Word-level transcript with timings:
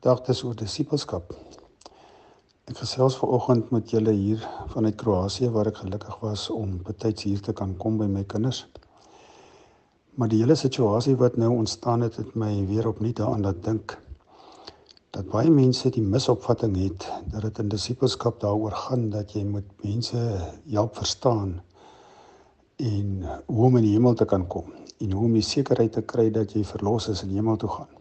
Gedagtes 0.00 0.38
oor 0.48 0.54
disippelskap. 0.56 1.34
Ek 2.72 2.78
gesels 2.80 3.18
vanoggend 3.20 3.66
met 3.74 3.90
julle 3.92 4.14
hier 4.16 4.46
vanuit 4.72 4.96
Kroasie 4.96 5.50
waar 5.52 5.68
ek 5.68 5.82
gelukkig 5.82 6.14
was 6.22 6.46
om 6.54 6.78
betyds 6.86 7.26
hier 7.28 7.42
te 7.44 7.52
kan 7.58 7.74
kom 7.82 7.98
by 8.00 8.06
my 8.08 8.22
kinders. 8.24 8.62
Maar 10.16 10.32
die 10.32 10.40
hele 10.40 10.56
situasie 10.56 11.18
wat 11.20 11.36
nou 11.36 11.50
ontstaan 11.52 12.06
het, 12.06 12.16
het 12.16 12.32
my 12.32 12.48
weer 12.72 12.88
opnuut 12.88 13.20
daaraan 13.20 13.44
laat 13.44 13.60
dink 13.68 13.98
dat 15.12 15.28
baie 15.34 15.52
mense 15.52 15.92
die 15.92 16.06
misopvatting 16.16 16.80
het 16.80 17.04
dat 17.36 17.50
dit 17.50 17.62
in 17.66 17.76
disippelskap 17.76 18.40
daaroor 18.40 18.80
gaan 18.86 19.10
dat 19.12 19.36
jy 19.36 19.44
moet 19.52 19.68
mense 19.84 20.26
help 20.72 20.96
verstaan 20.96 21.58
en 22.88 23.16
hoe 23.44 23.68
om 23.68 23.82
in 23.84 23.90
die 23.90 23.96
hemel 23.98 24.16
te 24.16 24.24
kan 24.24 24.48
kom 24.48 24.72
en 24.96 25.12
hoe 25.12 25.28
om 25.28 25.36
die 25.36 25.48
sekerheid 25.54 25.92
te 25.92 26.08
kry 26.16 26.30
dat 26.32 26.56
jy 26.56 26.64
verlos 26.72 27.12
is 27.12 27.26
en 27.28 27.36
hemel 27.36 27.60
toe 27.60 27.76
gaan. 27.76 27.99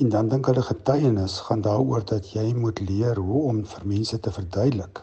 En 0.00 0.08
dan 0.08 0.28
dink 0.32 0.46
hulle 0.48 0.62
getuienis 0.64 1.40
gaan 1.44 1.60
daaroor 1.60 2.04
dat 2.08 2.30
jy 2.32 2.54
moet 2.56 2.78
leer 2.80 3.18
hoe 3.20 3.42
om 3.50 3.58
vir 3.68 3.82
mense 3.84 4.16
te 4.20 4.30
verduidelik 4.32 5.02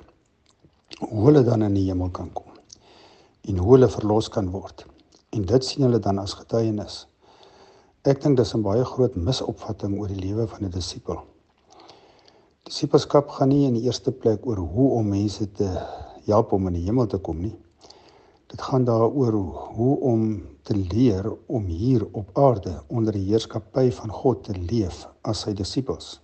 hoe 0.98 1.26
hulle 1.28 1.44
dan 1.46 1.62
in 1.68 1.76
die 1.78 1.84
hemel 1.86 2.10
kan 2.10 2.32
kom 2.34 2.56
en 3.52 3.60
hoe 3.62 3.76
hulle 3.76 3.90
verlos 3.94 4.30
kan 4.34 4.50
word. 4.50 4.86
En 5.38 5.46
dit 5.46 5.66
sien 5.66 5.86
hulle 5.86 6.00
dan 6.02 6.18
as 6.18 6.34
getuienis. 6.40 6.96
Ek 8.10 8.24
dink 8.24 8.40
dis 8.40 8.56
'n 8.56 8.64
baie 8.66 8.86
groot 8.94 9.16
misopvatting 9.16 10.00
oor 10.00 10.08
die 10.08 10.24
lewe 10.24 10.48
van 10.48 10.66
'n 10.66 10.74
disipel. 10.74 11.22
Disipelskap 12.64 13.30
gaan 13.30 13.50
nie 13.50 13.68
in 13.68 13.78
die 13.78 13.86
eerste 13.86 14.12
plek 14.12 14.48
oor 14.48 14.58
hoe 14.58 14.90
om 14.98 15.10
mense 15.10 15.52
te 15.52 15.70
help 16.26 16.52
om 16.52 16.68
in 16.68 16.74
die 16.74 16.86
hemel 16.90 17.08
te 17.08 17.18
kom 17.18 17.42
nie. 17.42 17.56
Dit 18.48 18.62
gaan 18.62 18.84
daaroor 18.84 19.34
hoe 19.76 20.00
om 20.00 20.46
te 20.62 20.76
leer 20.76 21.34
om 21.46 21.66
hier 21.66 22.08
op 22.12 22.30
aarde 22.38 22.84
onder 22.88 23.14
die 23.14 23.26
heerskappy 23.28 23.92
van 23.92 24.10
God 24.12 24.44
te 24.44 24.56
leef 24.56 25.08
as 25.22 25.44
sy 25.44 25.54
disippels. 25.54 26.20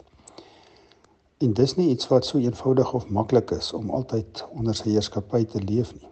En 1.44 1.53
dis 1.53 1.75
nie 1.75 1.89
iets 1.92 2.08
wat 2.08 2.25
so 2.25 2.39
eenvoudig 2.39 2.94
of 2.94 3.09
maklik 3.09 3.52
is 3.52 3.73
om 3.73 3.92
altyd 3.92 4.45
onder 4.56 4.75
sy 4.75 4.94
heerskappy 4.94 5.44
te 5.45 5.59
leef 5.59 5.92
nie. 6.00 6.08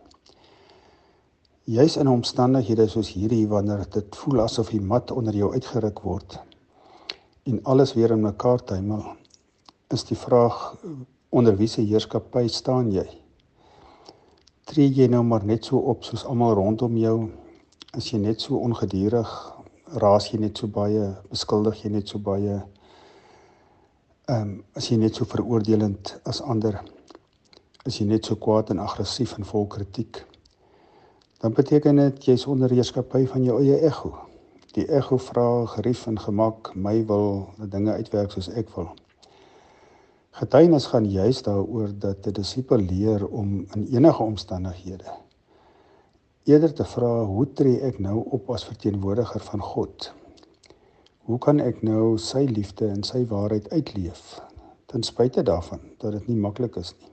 Juis 1.71 1.95
in 1.97 2.09
omstandighede 2.11 2.87
soos 2.91 3.13
hierdie 3.15 3.47
wanneer 3.47 3.85
dit 3.93 4.15
voel 4.23 4.41
asof 4.43 4.73
die 4.75 4.81
mat 4.81 5.11
onder 5.11 5.35
jou 5.35 5.53
uitgeruk 5.53 6.03
word 6.03 6.39
en 7.43 7.63
alles 7.63 7.93
weer 7.93 8.11
in 8.11 8.21
mekaar 8.21 8.63
tuimel, 8.63 9.05
is 9.87 10.03
die 10.03 10.17
vraag 10.17 10.75
onder 11.29 11.55
wie 11.57 11.67
se 11.67 11.81
heerskappy 11.81 12.47
staan 12.47 12.91
jy? 12.91 13.20
Tree 14.71 14.87
jy 14.95 15.09
nou 15.11 15.19
maar 15.27 15.43
net 15.43 15.67
so 15.67 15.81
op 15.91 16.05
soos 16.07 16.23
almal 16.23 16.53
rondom 16.55 16.95
jou? 16.95 17.15
As 17.97 18.07
jy 18.13 18.21
net 18.23 18.39
so 18.39 18.55
ongedurig, 18.63 19.31
raas 19.99 20.29
jy 20.31 20.39
net 20.39 20.61
so 20.61 20.71
baie, 20.71 21.09
beskuldig 21.27 21.81
jy 21.83 21.91
net 21.97 22.07
so 22.13 22.21
baie? 22.23 22.61
Ehm 24.31 24.47
um, 24.47 24.53
as 24.79 24.87
jy 24.87 24.95
net 25.01 25.19
so 25.19 25.27
veroordelend 25.27 26.13
as 26.23 26.39
ander? 26.53 26.79
As 27.83 27.99
jy 27.99 28.07
net 28.07 28.29
so 28.29 28.39
kwaad 28.39 28.71
en 28.71 28.79
aggressief 28.79 29.35
en 29.35 29.47
vol 29.49 29.67
kritiek? 29.67 30.23
Dan 31.43 31.57
beteken 31.57 31.99
dit 31.99 32.31
jy's 32.31 32.47
onder 32.47 32.71
heerskappy 32.71 33.25
van 33.27 33.43
jou 33.43 33.59
eie 33.59 33.81
ego. 33.89 34.13
Die 34.77 34.87
ego 34.87 35.17
vra 35.19 35.65
gerief 35.73 36.05
en 36.07 36.19
gemak, 36.21 36.71
my 36.75 37.01
wil 37.09 37.49
dinge 37.59 37.97
uitwerk 37.97 38.31
soos 38.31 38.47
ek 38.55 38.71
wil. 38.77 38.93
Getuienis 40.31 40.85
gaan 40.87 41.09
juis 41.11 41.41
daaroor 41.43 41.89
dat 41.99 42.27
'n 42.27 42.31
disipel 42.31 42.77
leer 42.77 43.27
om 43.27 43.65
in 43.75 43.87
enige 43.87 44.23
omstandighede 44.23 45.11
eerder 46.43 46.73
te 46.73 46.85
vra 46.85 47.09
hoe 47.23 47.53
tree 47.53 47.81
ek 47.85 47.99
nou 47.99 48.23
op 48.37 48.49
as 48.49 48.63
verteenwoordiger 48.65 49.41
van 49.41 49.61
God? 49.61 50.13
Hoe 51.27 51.37
kan 51.37 51.59
ek 51.59 51.83
nou 51.83 52.17
sy 52.17 52.45
liefde 52.49 52.87
en 52.87 53.03
sy 53.03 53.25
waarheid 53.27 53.69
uitleef 53.69 54.39
ten 54.85 55.03
spyte 55.03 55.43
daarvan 55.43 55.83
dat 55.97 56.11
dit 56.11 56.27
nie 56.27 56.39
maklik 56.47 56.75
is 56.75 56.95
nie? 56.97 57.11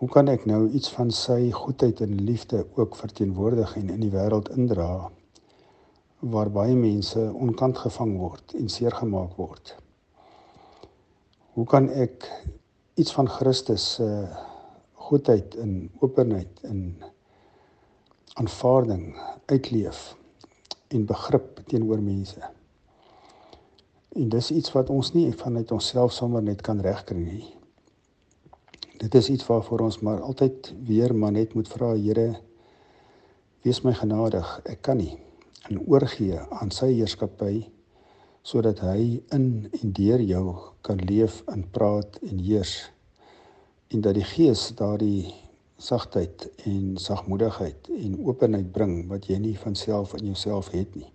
Hoe 0.00 0.08
kan 0.08 0.28
ek 0.28 0.46
nou 0.46 0.68
iets 0.68 0.90
van 0.96 1.10
sy 1.10 1.50
goedheid 1.50 2.00
en 2.00 2.24
liefde 2.24 2.66
ook 2.74 2.96
verteenwoordig 2.96 3.76
en 3.76 3.90
in 3.90 4.00
die 4.00 4.12
wêreld 4.16 4.50
indra 4.56 5.10
waar 6.18 6.50
baie 6.50 6.74
mense 6.74 7.32
onkant 7.32 7.78
gevang 7.78 8.18
word 8.18 8.54
en 8.58 8.68
seergemaak 8.68 9.36
word? 9.36 9.76
Hoe 11.54 11.66
kan 11.70 11.86
ek 11.86 12.24
iets 12.98 13.12
van 13.14 13.28
Christus 13.30 13.84
se 13.94 14.02
uh, 14.02 14.38
goedheid 15.04 15.54
en 15.62 15.90
openheid 16.02 16.62
en 16.66 16.80
aanvaarding 18.40 19.12
uitleef 19.46 20.16
en 20.88 21.04
begrip 21.06 21.60
teenoor 21.70 22.02
mense? 22.02 22.40
En 24.18 24.28
dis 24.34 24.50
iets 24.50 24.74
wat 24.74 24.90
ons 24.90 25.12
nie 25.14 25.28
vanuit 25.44 25.70
onsself 25.70 26.16
sommer 26.16 26.42
net 26.42 26.64
kan 26.66 26.82
regkry 26.82 27.22
nie. 27.22 27.46
Dit 28.98 29.14
is 29.14 29.30
iets 29.30 29.46
waarvoor 29.46 29.86
ons 29.86 30.00
maar 30.02 30.24
altyd 30.26 30.72
weer 30.88 31.14
maar 31.14 31.36
net 31.38 31.54
moet 31.54 31.70
vra, 31.70 31.92
Here, 31.94 32.32
wees 33.62 33.84
my 33.86 33.94
genadig. 33.94 34.56
Ek 34.66 34.82
kan 34.82 34.98
nie 34.98 35.14
en 35.70 35.78
oorgee 35.86 36.42
aan 36.50 36.74
sy 36.74 36.90
heerskappy 36.96 37.62
sodat 38.44 38.82
hy 38.84 39.22
in 39.32 39.46
en 39.72 39.92
deur 39.96 40.20
jou 40.20 40.48
kan 40.84 41.00
leef 41.08 41.40
en 41.48 41.62
praat 41.72 42.18
en 42.28 42.42
heers 42.44 42.74
en 43.88 44.02
dat 44.04 44.18
die 44.18 44.26
gees 44.26 44.66
daardie 44.76 45.32
sagtheid 45.80 46.44
en 46.68 46.98
sagmoedigheid 47.00 47.88
en 47.96 48.18
openheid 48.26 48.68
bring 48.76 48.94
wat 49.08 49.30
jy 49.30 49.38
nie 49.40 49.54
van 49.62 49.76
self 49.78 50.12
in 50.18 50.28
jouself 50.28 50.70
het 50.76 50.92
nie. 50.98 51.08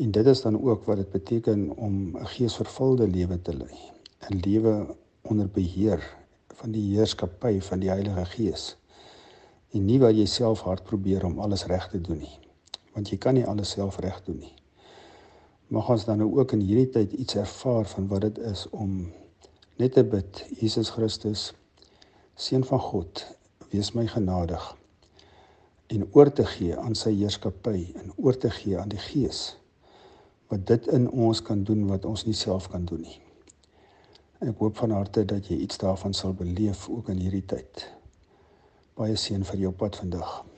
En 0.00 0.10
dit 0.12 0.26
is 0.32 0.42
dan 0.44 0.56
ook 0.56 0.88
wat 0.88 1.02
dit 1.02 1.12
beteken 1.12 1.70
om 1.76 2.16
'n 2.16 2.26
geesvervulde 2.32 3.08
lewe 3.08 3.42
te 3.42 3.56
lei, 3.56 3.76
'n 4.30 4.40
lewe 4.46 4.96
onder 5.22 5.48
beheer 5.48 6.00
van 6.48 6.70
die 6.72 6.96
heerskappy 6.96 7.60
van 7.60 7.80
die 7.80 7.88
Heilige 7.88 8.24
Gees. 8.24 8.76
En 9.70 9.84
nie 9.84 10.00
waar 10.00 10.12
jy 10.12 10.26
self 10.26 10.60
hard 10.60 10.82
probeer 10.84 11.24
om 11.24 11.38
alles 11.38 11.66
reg 11.66 11.88
te 11.88 12.00
doen 12.00 12.18
nie, 12.18 12.38
want 12.94 13.08
jy 13.08 13.16
kan 13.16 13.34
nie 13.34 13.46
alles 13.46 13.70
self 13.70 13.98
reg 13.98 14.22
doen 14.24 14.38
nie 14.38 14.54
mag 15.68 15.88
ons 15.90 16.04
dan 16.06 16.18
nou 16.22 16.30
ook 16.38 16.52
in 16.54 16.62
hierdie 16.62 16.90
tyd 16.94 17.12
iets 17.12 17.38
ervaar 17.42 17.86
van 17.90 18.08
wat 18.08 18.26
dit 18.28 18.38
is 18.38 18.66
om 18.70 18.98
net 19.76 19.92
te 19.98 20.04
bid 20.04 20.44
Jesus 20.60 20.90
Christus 20.94 21.50
seun 22.34 22.64
van 22.64 22.80
God 22.80 23.26
wees 23.72 23.92
my 23.98 24.06
genadig 24.06 24.72
en 25.86 26.08
oor 26.12 26.32
te 26.32 26.46
gee 26.56 26.76
aan 26.78 26.94
sy 26.98 27.14
heerskappy 27.14 27.82
en 28.02 28.14
oor 28.16 28.38
te 28.38 28.50
gee 28.50 28.78
aan 28.78 28.90
die 28.94 29.02
gees 29.10 29.56
wat 30.50 30.66
dit 30.66 30.86
in 30.94 31.10
ons 31.10 31.42
kan 31.42 31.64
doen 31.66 31.86
wat 31.90 32.06
ons 32.06 32.26
nie 32.26 32.36
self 32.36 32.68
kan 32.70 32.84
doen 32.86 33.02
nie. 33.02 33.18
Ek 34.46 34.58
hoop 34.62 34.76
van 34.78 34.94
harte 34.94 35.24
dat 35.26 35.48
jy 35.50 35.58
iets 35.64 35.80
daarvan 35.82 36.14
sal 36.14 36.36
beleef 36.36 36.86
ook 36.92 37.08
in 37.10 37.22
hierdie 37.24 37.46
tyd. 37.50 37.86
Baie 38.94 39.16
seën 39.18 39.42
vir 39.44 39.66
jou 39.66 39.72
pad 39.74 39.98
vandag. 39.98 40.46